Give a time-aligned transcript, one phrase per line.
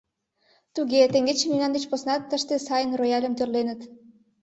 [0.75, 3.81] Туге, теҥгече мемнан деч поснат тыште сайын рояльым тӧрленыт.